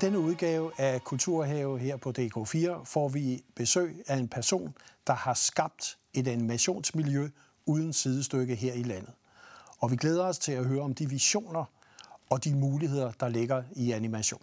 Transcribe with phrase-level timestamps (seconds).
[0.00, 4.74] denne udgave af Kulturhave her på DK4 får vi besøg af en person,
[5.06, 7.28] der har skabt et animationsmiljø
[7.66, 9.12] uden sidestykke her i landet.
[9.78, 11.64] Og vi glæder os til at høre om de visioner
[12.30, 14.42] og de muligheder, der ligger i animation.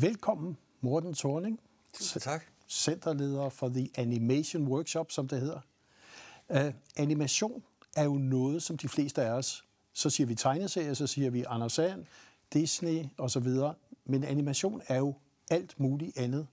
[0.00, 1.60] Velkommen, Morten Thorning.
[1.94, 2.44] Tusind tak.
[2.68, 5.60] Centerleder for The Animation Workshop, som det hedder.
[6.48, 7.62] Uh, animation
[7.96, 11.44] er jo noget, som de fleste af os, så siger vi tegneserier, så siger vi
[11.48, 12.06] Anders Sand,
[12.52, 13.48] Disney osv.,
[14.04, 15.14] men animation er jo
[15.50, 16.46] alt muligt andet,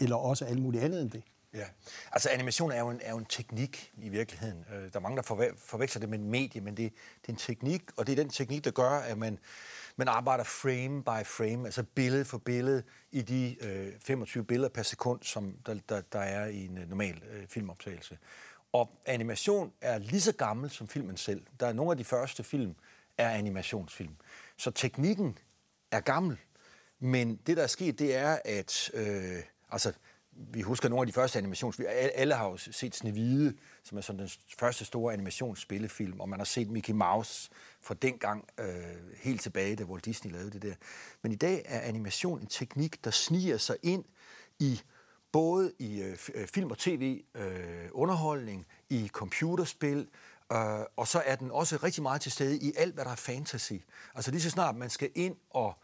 [0.00, 1.22] eller også alt muligt andet end det.
[1.54, 1.64] Ja,
[2.12, 4.64] altså animation er jo en, er jo en teknik i virkeligheden.
[4.72, 7.38] Øh, der er mange, der forveksler det med en medie, men det, det er en
[7.38, 9.38] teknik, og det er den teknik, der gør, at man,
[9.96, 12.82] man arbejder frame by frame, altså billede for billede
[13.12, 16.88] i de øh, 25 billeder per sekund, som der, der, der er i en øh,
[16.88, 18.18] normal øh, filmoptagelse.
[18.74, 21.42] Og animation er lige så gammel som filmen selv.
[21.60, 22.74] Der er nogle af de første film
[23.18, 24.16] er animationsfilm.
[24.56, 25.38] Så teknikken
[25.90, 26.36] er gammel,
[26.98, 29.92] men det, der er sket, det er, at øh, altså,
[30.32, 31.88] vi husker nogle af de første animationsfilm.
[31.90, 36.44] Alle har jo set Snevide, som er sådan den første store animationsspillefilm, og man har
[36.44, 38.66] set Mickey Mouse fra dengang øh,
[39.16, 40.74] helt tilbage, da Walt Disney lavede det der.
[41.22, 44.04] Men i dag er animation en teknik, der sniger sig ind
[44.58, 44.80] i
[45.34, 50.08] både i øh, øh film og tv, øh, underholdning, i computerspil,
[50.52, 50.58] øh,
[50.96, 53.72] og så er den også rigtig meget til stede i alt, hvad der er fantasy.
[54.14, 55.74] Altså lige så snart man skal ind og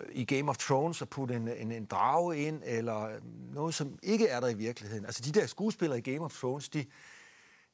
[0.00, 3.20] øh, i Game of Thrones og putte en, en, en drage ind, eller øh,
[3.54, 5.04] noget, som ikke er der i virkeligheden.
[5.04, 6.84] Altså de der skuespillere i Game of Thrones, de,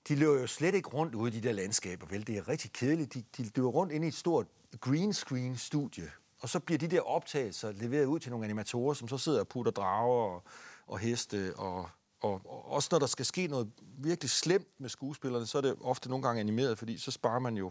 [0.09, 2.27] de løber jo slet ikke rundt ude i de der landskaber, vel?
[2.27, 3.15] Det er rigtig kedeligt.
[3.15, 4.47] De, de løber rundt inde i et stort
[4.81, 6.11] green screen studie,
[6.41, 9.49] og så bliver de der optagelser leveret ud til nogle animatorer, som så sidder og
[9.49, 10.43] putter drager og,
[10.87, 11.53] og heste.
[11.57, 11.89] Og,
[12.21, 15.77] og, og også når der skal ske noget virkelig slemt med skuespillerne, så er det
[15.81, 17.71] ofte nogle gange animeret, fordi så sparer man jo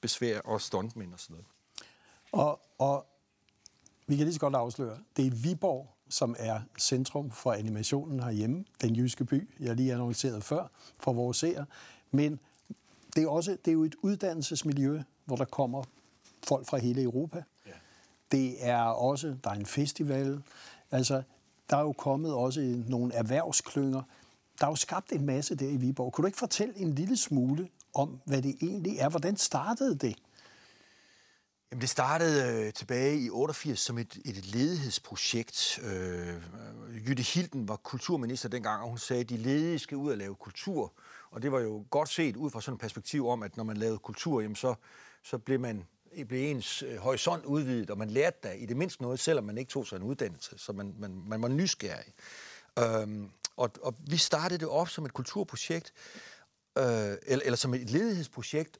[0.00, 1.46] besvær og stuntmænd og sådan noget.
[2.32, 3.06] Og, og
[4.06, 8.64] vi kan lige så godt afsløre, det er Viborg, som er centrum for animationen herhjemme,
[8.80, 10.66] den jyske by, jeg lige annonceret før,
[11.00, 11.66] for vores seere.
[12.10, 12.40] Men
[13.16, 15.84] det er, også, det er jo et uddannelsesmiljø, hvor der kommer
[16.46, 17.42] folk fra hele Europa.
[18.32, 20.42] Det er også, der er en festival.
[20.90, 21.22] Altså,
[21.70, 24.02] der er jo kommet også nogle erhvervsklynger.
[24.60, 26.12] Der er jo skabt en masse der i Viborg.
[26.12, 29.08] Kunne du ikke fortælle en lille smule om, hvad det egentlig er?
[29.08, 30.16] Hvordan startede det?
[31.70, 35.80] Jamen, det startede øh, tilbage i 88 som et, et ledighedsprojekt.
[35.82, 36.42] Øh,
[37.08, 40.34] Jytte Hilden var kulturminister dengang, og hun sagde, at de ledige skal ud og lave
[40.34, 40.92] kultur.
[41.30, 43.76] Og det var jo godt set ud fra sådan et perspektiv om, at når man
[43.76, 44.74] lavede kultur, jamen så,
[45.22, 45.84] så blev man
[46.28, 49.58] blev ens øh, horisont udvidet, og man lærte da i det mindste noget, selvom man
[49.58, 52.12] ikke tog sig en uddannelse, så man, man, man var nysgerrig.
[52.78, 55.92] Øhm, og, og vi startede det op som et kulturprojekt,
[56.78, 58.78] øh, eller, eller som et ledighedsprojekt,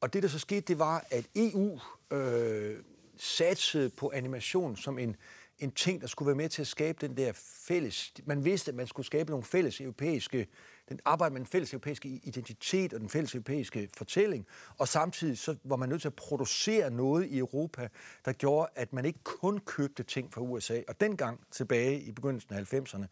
[0.00, 1.80] og det, der så skete, det var, at EU
[2.10, 2.78] øh,
[3.16, 5.16] satsede på animation som en,
[5.58, 7.32] en ting, der skulle være med til at skabe den der
[7.66, 8.12] fælles...
[8.24, 10.46] Man vidste, at man skulle skabe nogle fælles europæiske
[10.90, 14.46] den arbejder med den fælles europæiske identitet og den fælles europæiske fortælling,
[14.78, 17.88] og samtidig så var man nødt til at producere noget i Europa,
[18.24, 20.80] der gjorde, at man ikke kun købte ting fra USA.
[20.88, 23.06] Og dengang tilbage i begyndelsen af 90'erne,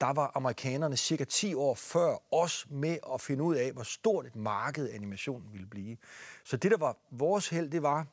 [0.00, 4.26] der var amerikanerne cirka 10 år før os med at finde ud af, hvor stort
[4.26, 5.96] et marked animationen ville blive.
[6.44, 8.06] Så det, der var vores held, det var,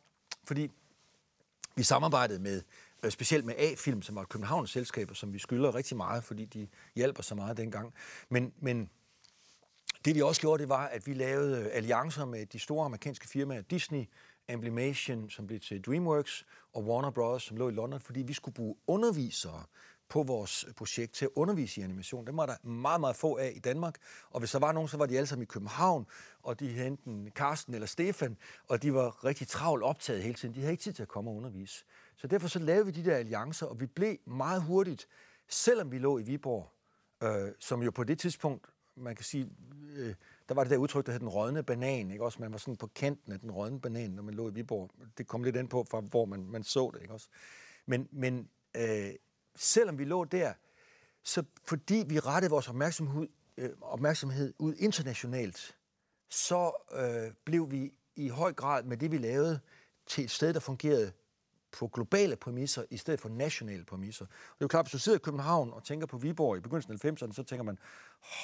[0.44, 0.72] fordi
[1.76, 2.62] vi samarbejdede med
[3.04, 6.46] øh, specielt med A-Film, som var et Københavns selskab, som vi skylder rigtig meget, fordi
[6.46, 7.94] de hjælper så meget dengang.
[8.30, 8.90] Men, men
[10.06, 13.28] det vi også gjorde, det var, at vi lavede øh, alliancer med de store amerikanske
[13.28, 14.06] firmaer, Disney,
[14.48, 18.56] Amblimation, som blev til DreamWorks, og Warner Bros., som lå i London, fordi vi skulle
[18.56, 19.64] bruge undervisere
[20.10, 22.28] på vores øh, projekt til at undervise i animation.
[22.28, 23.96] Dem var der meget, meget få af i Danmark,
[24.30, 26.06] og hvis der var nogen, så var de alle sammen i København,
[26.44, 28.38] og de enten Carsten eller Stefan,
[28.68, 30.56] og de var rigtig travlt optaget hele tiden.
[30.56, 31.86] De havde ikke tid til at komme og undervise.
[32.16, 35.08] Så derfor så lavede vi de der alliancer, og vi blev meget hurtigt,
[35.48, 36.72] selvom vi lå i Viborg,
[37.24, 38.70] øh, som jo på det tidspunkt
[39.00, 39.50] man kan sige,
[39.96, 40.16] øh,
[40.50, 42.42] der var det der udtryk, der hed den rådne banan, ikke også?
[42.42, 44.92] Man var sådan på kanten af den rådne banan, når man lå i Viborg.
[45.18, 47.28] Det kom lidt ind på, fra hvor man, man så det, ikke også?
[47.86, 49.12] Men, men øh,
[49.56, 50.54] selvom vi lå der,
[51.24, 55.78] så fordi vi rettede vores opmærksomhed, øh, opmærksomhed ud internationalt,
[56.30, 59.60] så øh, blev vi i høj grad med det, vi lavede,
[60.08, 61.12] til et sted, der fungerede
[61.72, 64.26] på globale præmisser i stedet for nationale præmisser.
[64.26, 66.60] Og det er jo klart, hvis du sidder i København og tænker på Viborg i
[66.60, 67.80] begyndelsen af 90'erne, så tænker man,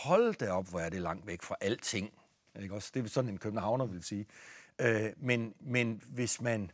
[0.03, 2.13] hold da op, hvor er det langt væk fra alting.
[2.61, 2.91] Ikke også?
[2.93, 4.25] Det er sådan en københavner vil sige.
[4.81, 6.71] Øh, men, men hvis man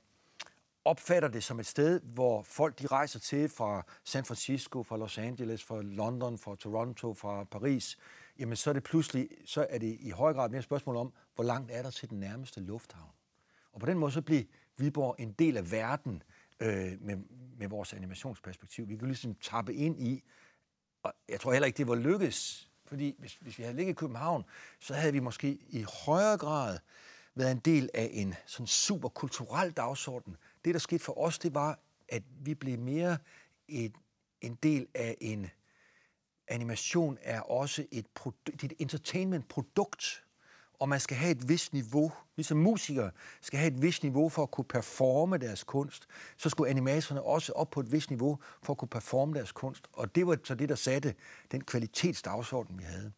[0.85, 5.17] opfatter det som et sted, hvor folk de rejser til fra San Francisco, fra Los
[5.17, 7.97] Angeles, fra London, fra Toronto, fra Paris,
[8.39, 11.13] jamen så er det pludselig, så er det i høj grad mere et spørgsmål om,
[11.35, 13.11] hvor langt er der til den nærmeste lufthavn.
[13.73, 14.43] Og på den måde så bliver
[14.77, 16.23] Viborg en del af verden
[16.61, 17.17] øh, med,
[17.57, 18.89] med vores animationsperspektiv.
[18.89, 20.23] Vi kunne ligesom tappe ind i,
[21.03, 23.95] og jeg tror heller ikke, det var lykkes, fordi hvis, hvis vi havde ligget i
[23.95, 24.43] København,
[24.79, 26.79] så havde vi måske i højere grad
[27.35, 30.37] været en del af en sådan super kulturel dagsorden.
[30.65, 31.79] Det, der skete for os, det var,
[32.09, 33.17] at vi blev mere
[33.67, 33.93] et,
[34.41, 35.49] en del af en
[36.47, 40.23] animation er også et, produ- et entertainment-produkt,
[40.81, 43.11] og man skal have et vist niveau, ligesom musikere
[43.41, 46.07] skal have et vist niveau for at kunne performe deres kunst,
[46.37, 49.87] så skulle animatorerne også op på et vist niveau for at kunne performe deres kunst.
[49.93, 51.15] Og det var så det, der satte
[51.51, 53.11] den kvalitetsdagsorden, vi havde.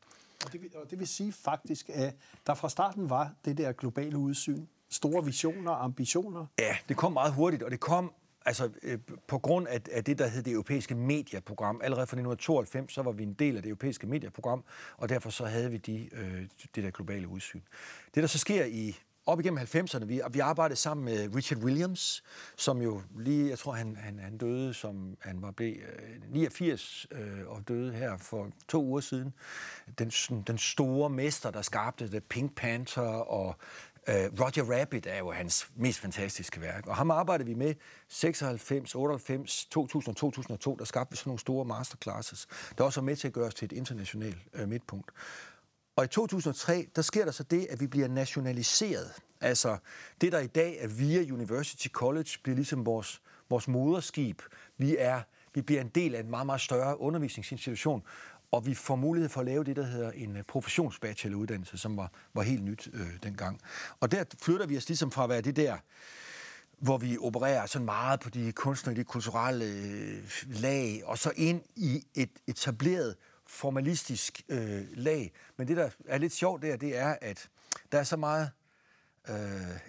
[0.45, 2.15] Og det, vil, og det vil sige faktisk, at
[2.48, 6.45] der fra starten var det der globale udsyn, store visioner og ambitioner.
[6.60, 8.13] Ja, det kom meget hurtigt, og det kom
[8.45, 12.93] altså, øh, på grund af, af det, der hed det europæiske medieprogram, allerede fra 1992,
[12.93, 14.63] så var vi en del af det europæiske medieprogram,
[14.97, 16.41] og derfor så havde vi de, øh,
[16.75, 17.61] det der globale udsyn.
[18.15, 22.23] Det, der så sker i op igennem 90'erne, vi, vi arbejdede sammen med Richard Williams,
[22.57, 27.07] som jo lige, jeg tror, han, han, han døde, som han var blevet øh, 89
[27.11, 29.33] øh, og døde her for to uger siden.
[29.99, 30.09] Den,
[30.47, 33.55] den store mester, der skabte The Pink Panther og
[34.07, 37.75] øh, Roger Rabbit er jo hans mest fantastiske værk, og ham arbejdede vi med
[38.07, 42.47] 96, 98, 2000 2002, der skabte vi sådan nogle store masterclasses,
[42.77, 45.11] der også var med til at gøre os til et internationalt øh, midtpunkt.
[45.95, 49.11] Og i 2003, der sker der så det, at vi bliver nationaliseret.
[49.41, 49.77] Altså,
[50.21, 54.41] det der i dag er via University College, bliver ligesom vores, vores moderskib.
[54.77, 55.21] Vi, er,
[55.53, 58.03] vi bliver en del af en meget, meget større undervisningsinstitution,
[58.51, 62.11] og vi får mulighed for at lave det, der hedder en øh, professionsbacheloruddannelse, som var,
[62.33, 63.61] var helt nyt øh, dengang.
[63.99, 65.77] Og der flytter vi os ligesom fra at være det der,
[66.79, 71.61] hvor vi opererer sådan meget på de kunstneriske, de kulturelle øh, lag, og så ind
[71.75, 73.15] i et etableret
[73.53, 75.31] formalistisk øh, lag.
[75.57, 77.50] Men det, der er lidt sjovt der, det er, at
[77.91, 78.51] der er så meget,
[79.29, 79.35] øh,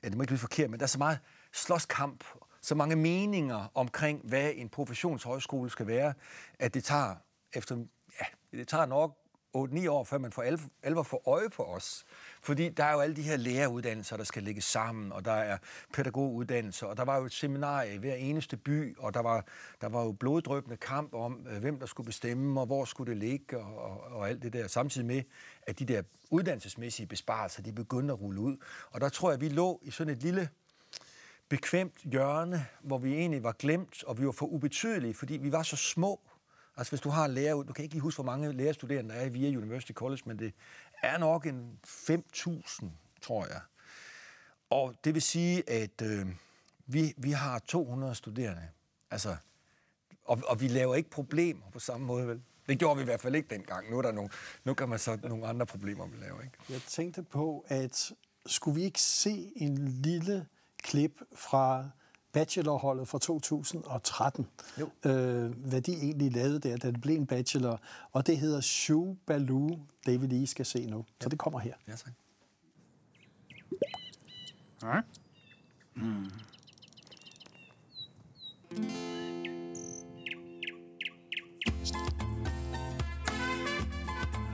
[0.03, 1.19] ja, det må ikke blive forkert, men der er så meget
[1.53, 2.25] slåskamp,
[2.61, 6.15] så mange meninger omkring, hvad en professionshøjskole skal være,
[6.59, 7.15] at det tager
[7.53, 7.77] efter
[8.21, 8.27] ja,
[8.59, 9.24] det tager nok
[9.57, 10.45] 8-9 år, før man får
[10.83, 12.05] alvor for øje på os.
[12.43, 15.59] Fordi der er jo alle de her læreruddannelser, der skal ligge sammen, og der er
[15.93, 19.45] pædagoguddannelser, og der var jo et seminar i hver eneste by, og der var,
[19.81, 23.21] der var jo bloddrøbende kamp om, øh, hvem der skulle bestemme, og hvor skulle det
[23.21, 24.69] ligge, og, og, og alt det der.
[24.69, 25.23] Samtidig med,
[25.63, 28.57] at de der uddannelsesmæssige besparelser, de begyndte at rulle ud.
[28.91, 30.49] Og der tror jeg, vi lå i sådan et lille
[31.49, 35.63] bekvemt hjørne, hvor vi egentlig var glemt, og vi var for ubetydelige, fordi vi var
[35.63, 36.21] så små,
[36.77, 39.29] Altså hvis du har lærer, du kan ikke lige huske, hvor mange lærerstuderende der er
[39.29, 40.53] via University College, men det
[41.03, 42.87] er nok en 5.000,
[43.23, 43.61] tror jeg.
[44.71, 46.27] Og det vil sige, at øh,
[46.87, 48.69] vi, vi har 200 studerende.
[49.11, 49.37] Altså,
[50.25, 52.43] og, og vi laver ikke problemer på samme måde, vel?
[52.69, 53.91] Det gjorde vi i hvert fald ikke dengang.
[53.91, 54.31] Nu, er der nogle,
[54.65, 56.41] nu kan man så nogle andre problemer, vi laver.
[56.43, 56.57] Ikke?
[56.71, 58.13] Jeg tænkte på, at
[58.47, 60.47] skulle vi ikke se en lille
[60.83, 61.91] klip fra
[62.35, 64.47] bachelorholdet fra 2013,
[64.81, 65.11] jo.
[65.11, 67.81] øh, hvad de egentlig lavede der, da det blev en bachelor.
[68.13, 70.97] Og det hedder Shu Baloo, det vi lige skal se nu.
[70.97, 71.03] Ja.
[71.21, 71.75] Så det kommer her.
[71.89, 72.13] Ja, tak.
[74.83, 75.01] Ja.
[75.95, 76.31] Mm.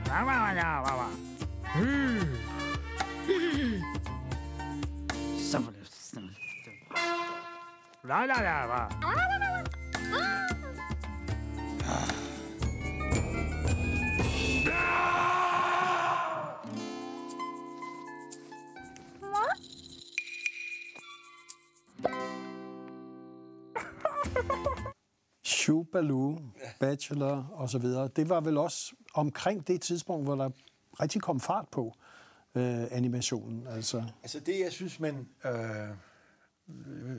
[0.09, 2.20] Wow, wow, wow, wow, wow.
[8.03, 8.89] La la la la.
[25.45, 26.39] Shubaloo,
[26.81, 28.09] Bachelor og så videre.
[28.09, 30.51] Det var vel også omkring det tidspunkt, hvor der
[31.01, 31.95] rigtig kom fart på
[32.55, 33.67] øh, animationen.
[33.67, 34.05] Altså.
[34.23, 35.29] altså det, jeg synes, man...
[35.45, 36.10] Øh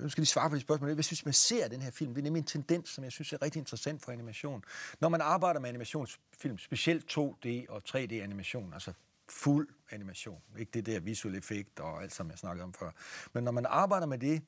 [0.01, 0.96] nu skal de svare på de spørgsmål.
[0.96, 3.34] Jeg synes, man ser den her film, det er nemlig en tendens, som jeg synes
[3.34, 4.63] er rigtig interessant for animation.
[5.00, 8.93] Når man arbejder med animationsfilm, specielt 2D og 3D-animation, altså
[9.29, 12.91] fuld animation, ikke det der visuelle effekt og alt, som jeg snakkede om før.
[13.34, 14.41] Men når man arbejder med det,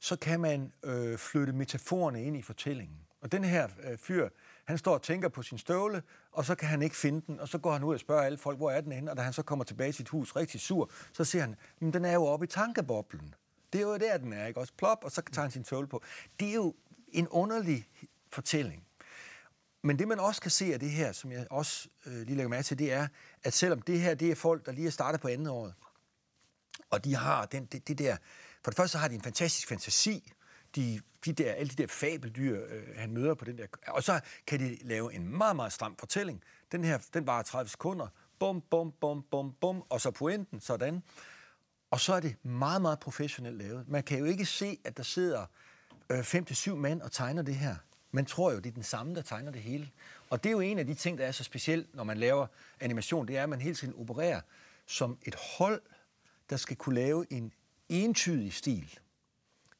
[0.00, 2.98] så kan man øh, flytte metaforerne ind i fortællingen.
[3.20, 4.28] Og den her øh, fyr,
[4.64, 6.02] han står og tænker på sin støvle,
[6.32, 8.38] og så kan han ikke finde den, og så går han ud og spørger alle
[8.38, 9.10] folk, hvor er den henne?
[9.10, 11.92] Og da han så kommer tilbage til sit hus rigtig sur, så siger han, men
[11.92, 13.34] den er jo oppe i tankeboblen.
[13.72, 14.60] Det er jo der, den er, ikke?
[14.60, 16.02] Også plop, og så tager han sin tøvl på.
[16.40, 16.74] Det er jo
[17.08, 17.88] en underlig
[18.32, 18.84] fortælling.
[19.82, 22.48] Men det, man også kan se af det her, som jeg også øh, lige lægger
[22.48, 23.08] mærke til, det er,
[23.44, 25.74] at selvom det her, det er folk, der lige er startet på andet året,
[26.90, 28.16] og de har den, det, det der...
[28.64, 30.32] For det første så har de en fantastisk fantasi,
[30.76, 33.66] de, de der, alle de der fabeldyr, øh, han møder på den der...
[33.88, 36.42] Og så kan de lave en meget, meget stram fortælling.
[36.72, 38.08] Den her, den varer 30 sekunder,
[38.38, 41.02] bum, bum, bum, bum, bum, og så pointen, sådan.
[41.90, 43.88] Og så er det meget, meget professionelt lavet.
[43.88, 45.46] Man kan jo ikke se, at der sidder
[46.10, 47.76] øh, fem til syv mænd og tegner det her.
[48.10, 49.90] Man tror jo, det er den samme, der tegner det hele.
[50.30, 52.46] Og det er jo en af de ting, der er så specielt, når man laver
[52.80, 54.40] animation, det er, at man hele tiden opererer
[54.86, 55.82] som et hold,
[56.50, 57.52] der skal kunne lave en
[57.88, 58.98] entydig stil.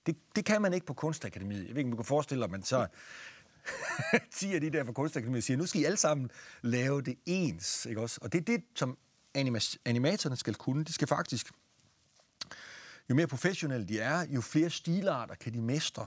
[0.07, 1.67] Det, det kan man ikke på Kunstakademiet.
[1.67, 2.87] Jeg ved ikke, om du kan forestille dig, at man så
[4.37, 6.31] 10 af de der fra Kunstakademiet siger, nu skal I alle sammen
[6.62, 7.87] lave det ens.
[7.87, 8.19] Ikke også?
[8.23, 8.99] Og det er det, som
[9.38, 10.85] anima- animatorerne skal kunne.
[10.85, 11.50] De skal faktisk,
[13.11, 16.07] jo mere professionelle de er, jo flere stilarter kan de mestre.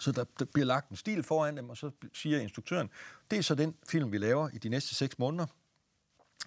[0.00, 2.90] Så der, der bliver lagt en stil foran dem, og så siger instruktøren,
[3.30, 5.46] det er så den film, vi laver i de næste seks måneder.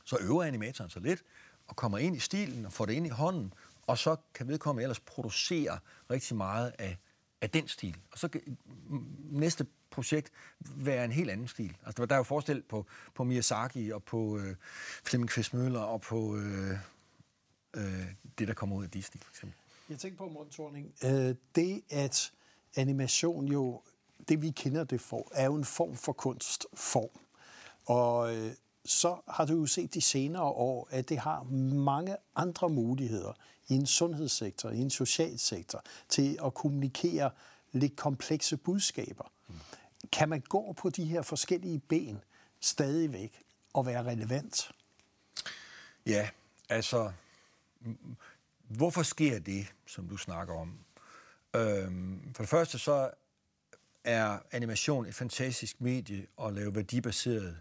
[0.06, 1.24] Så øver animatoren sig lidt,
[1.68, 3.54] og kommer ind i stilen og får det ind i hånden,
[3.88, 5.80] og så kan vedkommende ellers producere
[6.10, 6.98] rigtig meget af,
[7.42, 7.98] af den stil.
[8.12, 8.58] Og så kan
[9.32, 11.78] næste projekt være en helt anden stil.
[11.86, 14.56] Altså, der er jo forskel på, på Miyazaki og på øh,
[15.04, 16.78] Flemming Kvist Møller og på øh,
[17.74, 18.06] øh,
[18.40, 19.58] det, der kommer ud af Disney, for eksempel.
[19.90, 22.32] Jeg tænker på, Morten Thorning, øh, det at
[22.76, 23.82] animation jo,
[24.30, 27.20] det vi kender det for, er jo en form for kunstform.
[27.86, 28.52] Og øh,
[28.86, 33.34] så har du jo set de senere år, at det har mange andre muligheder
[33.68, 37.32] i en sundhedssektor, i en social sektor, til at kommunikere
[37.72, 39.32] lidt komplekse budskaber.
[39.48, 39.56] Mm.
[40.12, 42.20] Kan man gå på de her forskellige ben
[42.60, 43.42] stadigvæk
[43.74, 44.72] og være relevant?
[46.06, 46.30] Ja,
[46.70, 47.12] altså,
[48.68, 50.80] hvorfor sker det, som du snakker om?
[51.56, 53.12] Øhm, for det første så
[54.04, 57.58] er animation et fantastisk medie at lave værdibaseret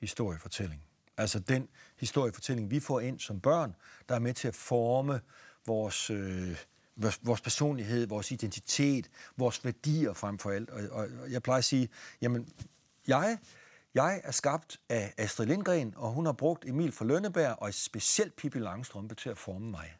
[0.00, 0.82] historiefortælling.
[1.16, 3.74] Altså den historiefortælling, vi får ind som børn,
[4.08, 5.20] der er med til at forme
[5.66, 6.56] vores, øh,
[6.96, 10.70] vores, vores personlighed, vores identitet, vores værdier frem for alt.
[10.70, 11.88] Og, og, og jeg plejer at sige,
[12.20, 12.48] jamen,
[13.06, 13.38] jeg,
[13.94, 18.36] jeg er skabt af Astrid Lindgren, og hun har brugt Emil fra Lønneberg og specielt
[18.36, 19.96] Pippi Langstrømpe til at forme mig.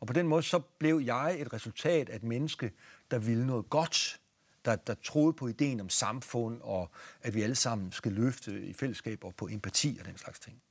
[0.00, 2.72] Og på den måde så blev jeg et resultat af et menneske,
[3.10, 4.20] der ville noget godt,
[4.64, 6.90] der, der troede på ideen om samfund, og
[7.22, 10.62] at vi alle sammen skal løfte i fællesskab og på empati og den slags ting.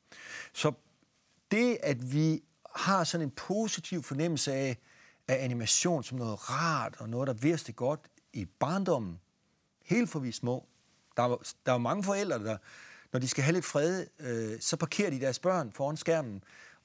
[0.53, 0.71] Så
[1.51, 2.43] det, at vi
[2.75, 4.77] har sådan en positiv fornemmelse af,
[5.27, 7.99] af animation som noget rart og noget, der virkelig godt
[8.33, 9.19] i barndommen,
[9.85, 10.67] helt for vi små.
[11.17, 12.57] Der er, der er mange forældre, der,
[13.11, 16.43] når de skal have lidt fred, øh, så parkerer de deres børn foran skærmen,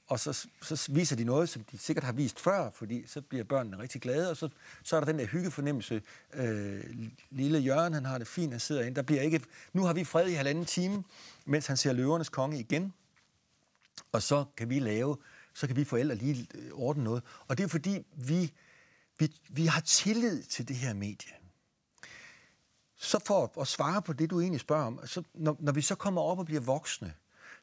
[0.09, 3.43] og så, så viser de noget, som de sikkert har vist før, fordi så bliver
[3.43, 4.49] børnene rigtig glade, og så,
[4.83, 6.01] så er der den der hyggefornemmelse.
[6.33, 6.83] Øh,
[7.29, 8.95] lille Jørgen, han har det fint, han sidder inde.
[8.95, 9.41] Der bliver ikke,
[9.73, 11.03] nu har vi fred i halvanden time,
[11.45, 12.93] mens han ser løvernes konge igen.
[14.11, 15.17] Og så kan vi lave,
[15.53, 17.23] så kan vi forældre lige øh, ordne noget.
[17.47, 18.53] Og det er fordi, vi,
[19.19, 21.33] vi, vi har tillid til det her medie.
[23.01, 25.95] Så for at svare på det, du egentlig spørger om, så når, når vi så
[25.95, 27.13] kommer op og bliver voksne,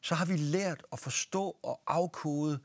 [0.01, 2.59] så har vi lært at forstå og afkode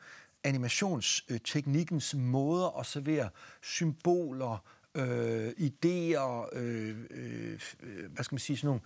[0.45, 3.29] animationsteknikkens måder at servere
[3.62, 4.64] symboler,
[4.95, 7.61] øh, idéer, øh, øh,
[8.11, 8.81] hvad skal man sige, sådan nogle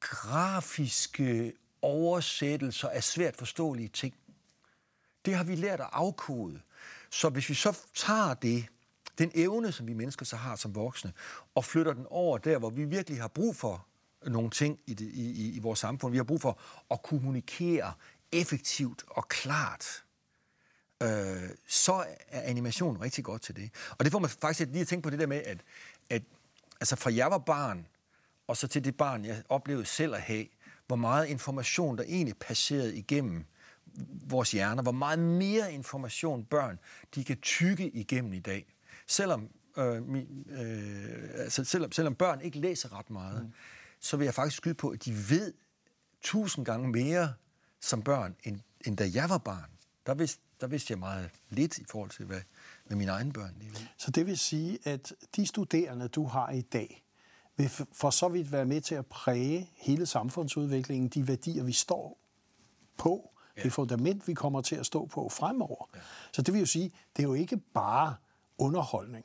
[0.00, 4.14] grafiske oversættelser af svært forståelige ting.
[5.24, 6.60] Det har vi lært at afkode.
[7.10, 8.66] Så hvis vi så tager det,
[9.18, 11.12] den evne, som vi mennesker så har som voksne,
[11.54, 13.86] og flytter den over der, hvor vi virkelig har brug for
[14.26, 16.12] nogle ting i, det, i, i i vores samfund.
[16.12, 17.92] Vi har brug for at kommunikere
[18.32, 20.04] effektivt og klart.
[21.02, 21.08] Øh,
[21.68, 23.70] så er animation rigtig godt til det.
[23.98, 25.60] Og det får man faktisk lige at tænke på det der med, at,
[26.10, 26.22] at
[26.80, 27.86] altså fra jeg var barn,
[28.46, 30.46] og så til det barn, jeg oplevede selv at have,
[30.86, 33.44] hvor meget information, der egentlig passerede igennem
[34.28, 36.78] vores hjerner, hvor meget mere information børn,
[37.14, 38.75] de kan tykke igennem i dag.
[39.06, 39.48] Selvom,
[39.78, 39.96] øh,
[40.48, 43.52] øh, altså selvom, selvom børn ikke læser ret meget, mm
[44.00, 45.52] så vil jeg faktisk skyde på, at de ved
[46.22, 47.32] tusind gange mere
[47.80, 49.70] som børn, end, end da jeg var barn.
[50.06, 52.40] Der vidste, der vidste jeg meget lidt i forhold til, hvad,
[52.86, 53.86] hvad mine egne børn lige ved.
[53.98, 57.04] Så det vil sige, at de studerende, du har i dag,
[57.56, 62.18] vil for så vidt være med til at præge hele samfundsudviklingen, de værdier, vi står
[62.96, 63.62] på, ja.
[63.62, 65.88] det fundament, vi kommer til at stå på fremover.
[65.94, 66.00] Ja.
[66.32, 68.14] Så det vil jo sige, det er jo ikke bare
[68.58, 69.24] underholdning.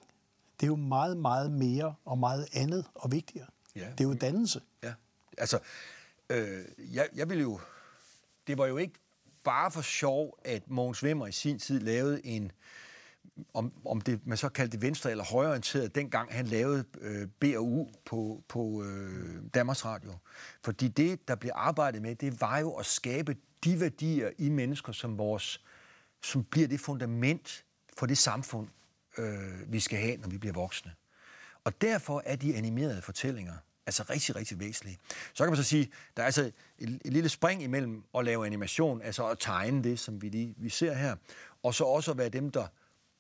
[0.60, 3.48] Det er jo meget, meget mere og meget andet og vigtigere.
[3.76, 3.88] Ja.
[3.98, 4.62] Det er jo dannelse.
[4.84, 4.94] Ja,
[5.38, 5.60] altså,
[6.30, 7.60] øh, jeg, jeg vil jo...
[8.48, 8.94] Det var jo ikke
[9.44, 12.52] bare for sjov, at Mogens Wimmer i sin tid lavede en,
[13.54, 17.88] om, om det, man så kaldte det venstre- eller højreorienteret, dengang han lavede øh, BU
[18.06, 20.14] på, på øh, Danmarks Radio.
[20.64, 24.92] Fordi det, der blev arbejdet med, det var jo at skabe de værdier i mennesker,
[24.92, 25.62] som, vores,
[26.24, 27.66] som bliver det fundament
[27.98, 28.68] for det samfund,
[29.18, 30.92] øh, vi skal have, når vi bliver voksne.
[31.64, 33.54] Og derfor er de animerede fortællinger
[33.86, 34.98] altså rigtig, rigtig væsentlige.
[35.34, 38.46] Så kan man så sige, der er altså et, et lille spring imellem at lave
[38.46, 41.16] animation, altså at tegne det, som vi lige vi ser her,
[41.64, 42.68] og så også at være dem, der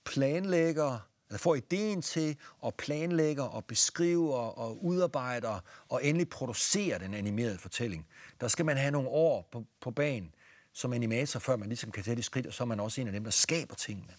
[0.06, 7.14] planlægger, eller får ideen til og planlægger og beskriver og udarbejder og endelig producerer den
[7.14, 8.08] animerede fortælling.
[8.42, 10.34] Der skal man have nogle år på, på banen
[10.74, 13.08] som animator, før man ligesom kan tage det skridt, og så er man også en
[13.08, 14.14] af dem, der skaber tingene.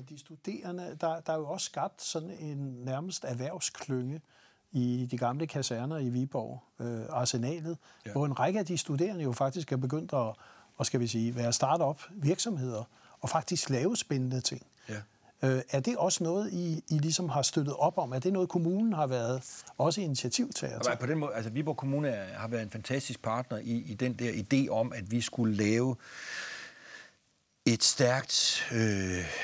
[0.00, 4.20] Men de studerende, der, der er jo også skabt sådan en nærmest erhvervsklynge
[4.72, 8.12] i de gamle kaserner i Viborg, øh, Arsenalet, ja.
[8.12, 10.32] hvor en række af de studerende jo faktisk er begyndt at,
[10.76, 12.84] og skal vi sige, være start-up virksomheder
[13.20, 14.62] og faktisk lave spændende ting.
[14.88, 15.00] Ja.
[15.42, 18.12] Øh, er det også noget, I, I ligesom har støttet op om?
[18.12, 20.92] Er det noget, kommunen har været også initiativtager til?
[21.00, 24.30] På den måde, altså Viborg Kommune har været en fantastisk partner i, i den der
[24.32, 25.96] idé om, at vi skulle lave
[27.66, 28.78] et stærkt øh,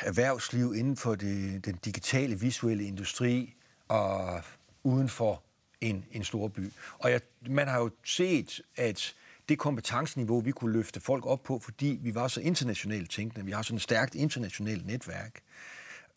[0.02, 3.54] erhvervsliv inden for det, den digitale, visuelle industri
[3.88, 4.42] og
[4.82, 5.42] uden for
[5.80, 6.72] en, en stor by.
[6.98, 9.14] Og jeg, man har jo set, at
[9.48, 13.52] det kompetenceniveau, vi kunne løfte folk op på, fordi vi var så internationalt tænkende, vi
[13.52, 15.40] har sådan et stærkt internationalt netværk,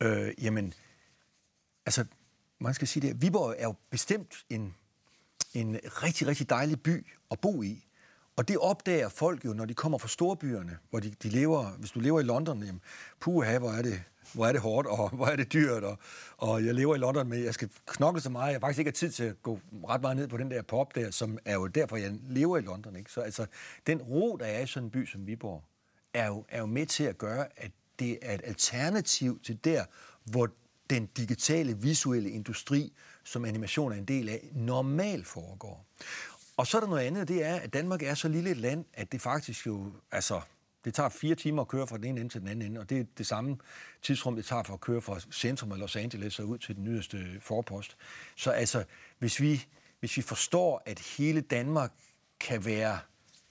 [0.01, 0.73] øh, jamen,
[1.85, 2.05] altså,
[2.59, 4.75] man skal sige det, Viborg er jo bestemt en,
[5.53, 7.85] en rigtig, rigtig dejlig by at bo i.
[8.39, 11.91] Og det opdager folk jo, når de kommer fra storbyerne, hvor de, de lever, hvis
[11.91, 12.81] du lever i London, jamen,
[13.19, 14.03] puha, hvor er det,
[14.34, 15.98] hvor er det hårdt, og hvor er det dyrt, og,
[16.38, 18.93] og jeg lever i London med, jeg skal knokle så meget, jeg faktisk ikke har
[18.93, 21.67] tid til at gå ret meget ned på den der pop der, som er jo
[21.67, 22.96] derfor, jeg lever i London.
[22.96, 23.12] Ikke?
[23.12, 23.46] Så altså,
[23.88, 25.63] den ro, der er i sådan en by som Viborg,
[26.13, 29.86] er jo, er jo med til at gøre, at det er et alternativ til der,
[30.24, 30.50] hvor
[30.89, 32.93] den digitale, visuelle industri,
[33.24, 35.86] som animation er en del af, normalt foregår.
[36.59, 38.85] Og så er der noget andet, det er, at Danmark er så lille et land,
[38.93, 40.41] at det faktisk jo, altså,
[40.86, 42.89] det tager fire timer at køre fra den ene ende til den anden ende, og
[42.89, 43.57] det er det samme
[44.01, 46.88] tidsrum, det tager for at køre fra centrum af Los Angeles og ud til den
[46.88, 47.97] yderste forpost.
[48.36, 48.84] Så altså,
[49.19, 49.65] hvis vi,
[49.99, 51.91] hvis vi forstår, at hele Danmark
[52.39, 52.99] kan være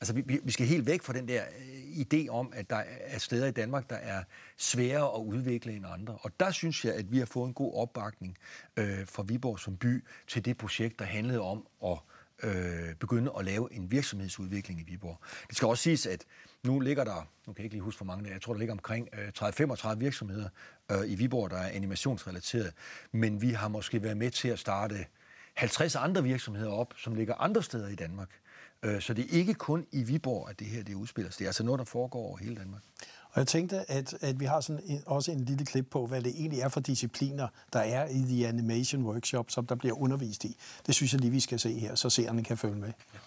[0.00, 3.18] Altså, vi, vi skal helt væk fra den der øh, idé om, at der er
[3.18, 4.22] steder i Danmark, der er
[4.56, 6.18] sværere at udvikle end andre.
[6.22, 8.38] Og der synes jeg, at vi har fået en god opbakning
[8.76, 11.98] øh, fra Viborg som by til det projekt, der handlede om at
[12.42, 15.18] øh, begynde at lave en virksomhedsudvikling i Viborg.
[15.48, 16.24] Det skal også siges, at
[16.64, 18.58] nu ligger der, nu kan jeg ikke lige huske, hvor mange der jeg tror, der
[18.58, 20.48] ligger omkring øh, 30-35 virksomheder
[20.90, 22.72] øh, i Viborg, der er animationsrelateret,
[23.12, 25.06] men vi har måske været med til at starte
[25.54, 28.30] 50 andre virksomheder op, som ligger andre steder i Danmark.
[28.82, 31.38] Øh, så det er ikke kun i Viborg, at det her det udspiller sig.
[31.38, 32.82] Det er altså noget, der foregår over hele Danmark.
[33.32, 36.22] Og jeg tænkte, at, at vi har sådan en, også en lille klip på, hvad
[36.22, 40.44] det egentlig er for discipliner, der er i The Animation Workshop, som der bliver undervist
[40.44, 40.56] i.
[40.86, 42.92] Det synes jeg lige, vi skal se her, så seerne kan følge med.
[43.14, 43.18] Ja.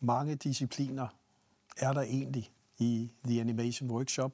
[0.00, 1.08] Mange discipliner
[1.76, 4.32] er der egentlig i The Animation Workshop.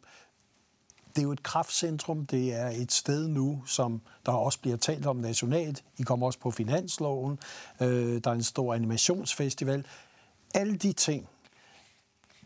[1.09, 5.07] Det er jo et kraftcentrum, det er et sted nu, som der også bliver talt
[5.07, 5.85] om nationalt.
[5.99, 7.39] I kommer også på finansloven,
[7.81, 9.87] øh, der er en stor animationsfestival.
[10.55, 11.29] Alle de ting,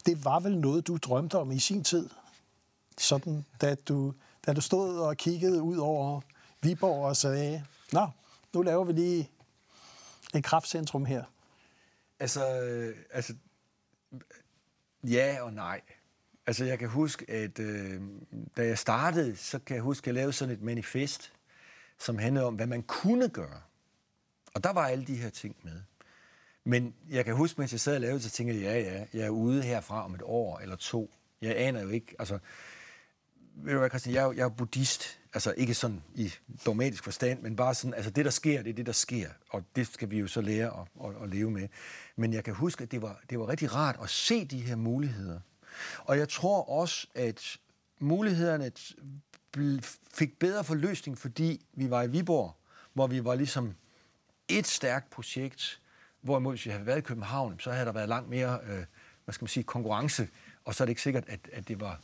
[0.06, 2.08] det var vel noget, du drømte om i sin tid?
[2.98, 4.14] Sådan, da du,
[4.46, 6.20] da du stod og kiggede ud over
[6.62, 8.08] Viborg og sagde, nå,
[8.54, 9.30] nu laver vi lige
[10.34, 11.24] et kraftcentrum her.
[12.20, 13.34] Altså, øh, altså,
[15.04, 15.80] ja og nej.
[16.46, 18.00] Altså, jeg kan huske, at øh,
[18.56, 21.32] da jeg startede, så kan jeg huske, at jeg lavede sådan et manifest,
[21.98, 23.62] som handlede om, hvad man kunne gøre.
[24.54, 25.82] Og der var alle de her ting med.
[26.64, 29.26] Men jeg kan huske, mens jeg sad og lavede, så tænkte jeg, ja, ja, jeg
[29.26, 31.14] er ude herfra om et år eller to.
[31.42, 32.38] Jeg aner jo ikke, altså,
[33.54, 35.17] ved du hvad, Christian, jeg er, jeg er buddhist.
[35.34, 36.32] Altså ikke sådan i
[36.66, 39.28] dogmatisk forstand, men bare sådan, altså det, der sker, det er det, der sker.
[39.50, 41.68] Og det skal vi jo så lære at, at, at leve med.
[42.16, 44.76] Men jeg kan huske, at det var, det var rigtig rart at se de her
[44.76, 45.40] muligheder.
[45.98, 47.56] Og jeg tror også, at
[47.98, 48.72] mulighederne
[50.14, 52.56] fik bedre forløsning, fordi vi var i Viborg,
[52.92, 53.74] hvor vi var ligesom
[54.48, 55.80] et stærkt projekt,
[56.20, 58.84] Hvorimod, hvis vi havde været i København, så havde der været langt mere, øh,
[59.24, 60.28] hvad skal man sige, konkurrence,
[60.64, 62.00] og så er det ikke sikkert, at, at det var,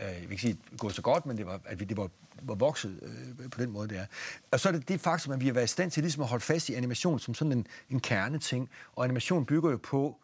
[0.00, 2.08] øh, jeg vil ikke sige gået så godt, men det var, at vi, det var,
[2.42, 4.06] var vokset øh, på den måde, det er.
[4.50, 6.28] Og så er det det faktum, at vi har været i stand til ligesom at
[6.28, 10.16] holde fast i animation som sådan en, en kerneting, og animation bygger jo på,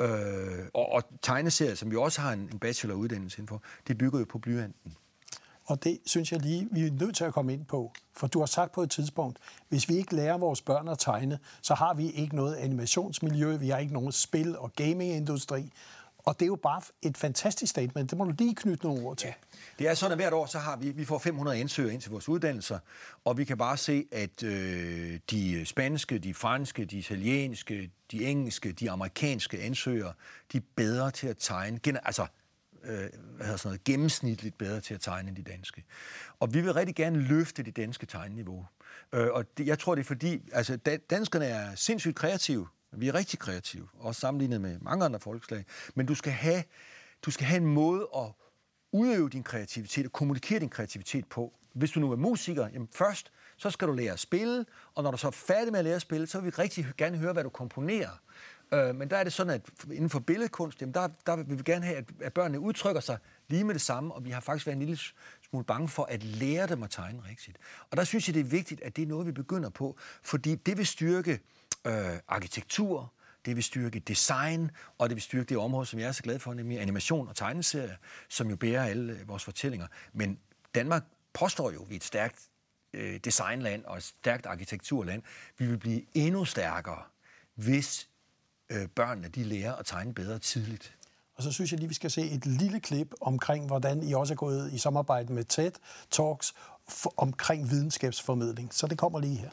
[0.00, 0.08] øh,
[0.74, 4.38] og, og tegneserier, som vi også har en, en bacheloruddannelse indenfor, det bygger jo på
[4.38, 4.96] blyanten.
[5.66, 7.92] Og det synes jeg lige, vi er nødt til at komme ind på.
[8.16, 11.38] For du har sagt på et tidspunkt, hvis vi ikke lærer vores børn at tegne,
[11.62, 15.72] så har vi ikke noget animationsmiljø, vi har ikke nogen spil- og gamingindustri.
[16.24, 18.10] Og det er jo bare et fantastisk statement.
[18.10, 19.26] Det må du lige knytte nogle ord til.
[19.26, 19.32] Ja.
[19.78, 22.10] Det er sådan, at hvert år så har vi, vi får 500 ansøgere ind til
[22.10, 22.78] vores uddannelser,
[23.24, 28.72] og vi kan bare se, at øh, de spanske, de franske, de italienske, de engelske,
[28.72, 30.12] de amerikanske ansøgere,
[30.52, 32.06] de er bedre til at tegne.
[32.06, 32.26] Altså,
[32.84, 32.98] øh,
[33.36, 35.84] hvad hedder sådan noget, gennemsnitligt bedre til at tegne end de danske.
[36.40, 38.66] Og vi vil rigtig gerne løfte det danske tegneniveau.
[39.12, 40.76] Øh, og det, jeg tror, det er fordi, altså
[41.10, 42.66] danskerne er sindssygt kreative.
[42.92, 45.64] Vi er rigtig kreative, også sammenlignet med mange andre folkeslag.
[45.94, 46.64] Men du skal have,
[47.22, 48.32] du skal have en måde at
[48.92, 51.52] udøve din kreativitet og kommunikere din kreativitet på.
[51.72, 55.10] Hvis du nu er musiker, jamen først, så skal du lære at spille, og når
[55.10, 57.32] du så er færdig med at lære at spille, så vil vi rigtig gerne høre,
[57.32, 58.20] hvad du komponerer.
[58.72, 61.62] Øh, men der er det sådan, at inden for billedkunst, jamen der, der vil vi
[61.64, 64.66] gerne have, at, at børnene udtrykker sig lige med det samme, og vi har faktisk
[64.66, 64.98] været en lille
[65.48, 67.58] smule bange for at lære dem at tegne rigtigt.
[67.90, 70.54] Og der synes jeg, det er vigtigt, at det er noget, vi begynder på, fordi
[70.54, 71.38] det vil styrke øh,
[71.86, 73.12] Øh, arkitektur,
[73.44, 76.38] det vil styrke design, og det vil styrke det område, som jeg er så glad
[76.38, 77.96] for, nemlig animation og tegneserier,
[78.28, 79.86] som jo bærer alle øh, vores fortællinger.
[80.12, 80.38] Men
[80.74, 82.48] Danmark påstår jo, at vi er et stærkt
[82.92, 85.22] øh, designland og et stærkt arkitekturland.
[85.58, 87.02] Vi vil blive endnu stærkere,
[87.54, 88.08] hvis
[88.70, 90.96] øh, børnene de lærer at tegne bedre tidligt.
[91.34, 94.34] Og så synes jeg lige, vi skal se et lille klip omkring, hvordan I også
[94.34, 95.72] er gået i samarbejde med TED
[96.10, 96.54] Talks
[97.16, 98.74] omkring videnskabsformidling.
[98.74, 99.50] Så det kommer lige her.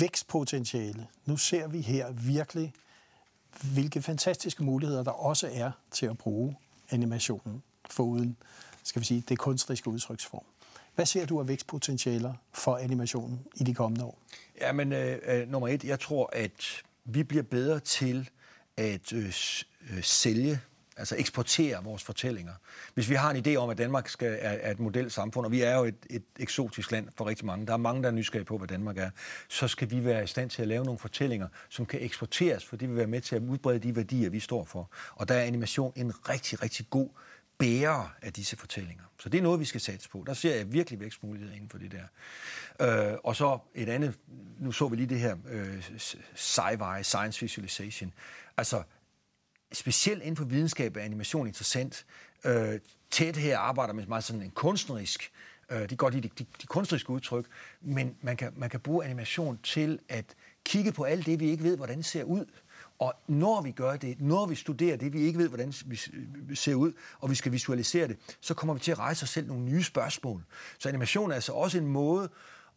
[0.00, 1.06] Vækstpotentiale.
[1.26, 2.72] Nu ser vi her virkelig,
[3.74, 6.56] hvilke fantastiske muligheder der også er til at bruge
[6.90, 8.36] animationen foruden,
[8.82, 10.44] skal vi sige, det kunstneriske udtryksform.
[10.94, 14.18] Hvad ser du af vækstpotentialer for animationen i de kommende år?
[14.60, 18.30] Ja, men øh, øh nummer et, jeg tror, at vi bliver bedre til
[18.76, 19.26] at øh,
[19.90, 20.60] øh sælge
[20.96, 22.52] altså eksportere vores fortællinger.
[22.94, 25.60] Hvis vi har en idé om, at Danmark skal, er, er et modelsamfund, og vi
[25.62, 28.46] er jo et, et eksotisk land for rigtig mange, der er mange, der er nysgerrige
[28.46, 29.10] på, hvad Danmark er,
[29.48, 32.76] så skal vi være i stand til at lave nogle fortællinger, som kan eksporteres, for
[32.76, 34.90] det vil være med til at udbrede de værdier, vi står for.
[35.14, 37.08] Og der er animation en rigtig, rigtig god
[37.58, 39.04] bærer af disse fortællinger.
[39.18, 40.24] Så det er noget, vi skal satse på.
[40.26, 43.12] Der ser jeg virkelig vækstmuligheder inden for det der.
[43.12, 44.14] Øh, og så et andet,
[44.58, 45.90] nu så vi lige det her øh,
[46.34, 48.12] sci-fi, science visualization.
[48.56, 48.82] Altså,
[49.74, 52.06] specielt inden for videnskab er animation interessant.
[52.44, 55.32] Øh, tæt her arbejder med meget sådan en kunstnerisk,
[55.70, 56.28] øh, de går de, de,
[56.62, 57.46] de kunstneriske udtryk,
[57.80, 60.24] men man kan, man kan bruge animation til at
[60.64, 62.44] kigge på alt det, vi ikke ved, hvordan det ser ud.
[62.98, 66.56] Og når vi gør det, når vi studerer det, vi ikke ved, hvordan vi øh,
[66.56, 69.46] ser ud, og vi skal visualisere det, så kommer vi til at rejse os selv
[69.46, 70.44] nogle nye spørgsmål.
[70.78, 72.28] Så animation er altså også en måde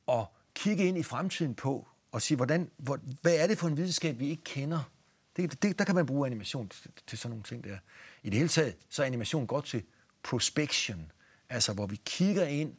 [0.07, 3.77] at kigge ind i fremtiden på, og sige, hvordan, hvor, hvad er det for en
[3.77, 4.89] videnskab, vi ikke kender?
[5.37, 7.77] Det, det, der kan man bruge animation til, til sådan nogle ting der.
[8.23, 9.83] I det hele taget, så er animation godt til
[10.23, 11.11] prospection,
[11.49, 12.75] altså hvor vi kigger ind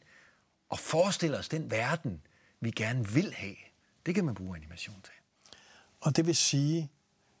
[0.69, 2.21] og forestiller os den verden,
[2.59, 3.55] vi gerne vil have.
[4.05, 5.13] Det kan man bruge animation til.
[6.01, 6.89] Og det vil sige,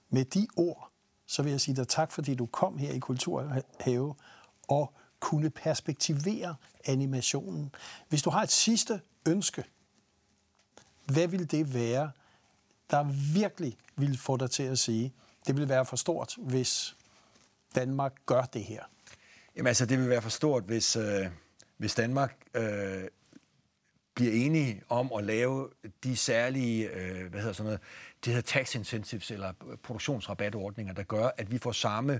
[0.09, 0.91] med de ord,
[1.25, 4.15] så vil jeg sige dig tak, fordi du kom her i Kulturhave
[4.67, 6.55] og kunne perspektivere
[6.85, 7.75] animationen.
[8.09, 9.63] Hvis du har et sidste ønske,
[11.05, 12.11] hvad vil det være
[12.91, 13.03] der
[13.33, 15.13] virkelig vil få dig til at sige,
[15.47, 16.95] det vil være for stort, hvis
[17.75, 18.83] Danmark gør det her?
[19.55, 21.27] Jamen altså, det vil være for stort, hvis, øh,
[21.77, 23.03] hvis Danmark øh,
[24.15, 25.69] bliver enige om at lave
[26.03, 27.79] de særlige, øh, hvad hedder sådan noget,
[28.25, 32.19] det hedder tax incentives eller produktionsrabatordninger, der gør, at vi får samme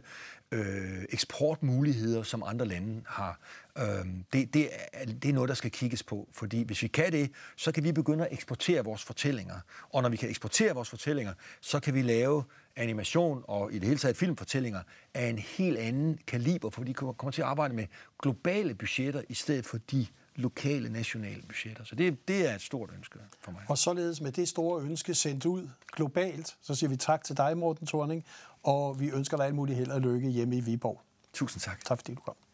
[0.51, 3.39] øh, eksportmuligheder, som andre lande har.
[3.79, 7.11] Øh, det, det, er, det er noget, der skal kigges på, fordi hvis vi kan
[7.11, 9.59] det, så kan vi begynde at eksportere vores fortællinger.
[9.89, 12.43] Og når vi kan eksportere vores fortællinger, så kan vi lave
[12.75, 14.81] animation og i det hele taget filmfortællinger
[15.13, 17.85] af en helt anden kaliber, for de kommer til at arbejde med
[18.21, 21.83] globale budgetter i stedet for de lokale, nationale budgetter.
[21.83, 23.61] Så det, det er et stort ønske for mig.
[23.67, 27.57] Og således med det store ønske sendt ud globalt, så siger vi tak til dig,
[27.57, 28.25] Morten Thorning,
[28.63, 31.01] og vi ønsker dig alt muligt held og lykke hjemme i Viborg.
[31.33, 31.85] Tusind tak.
[31.85, 32.48] Tak fordi du kom.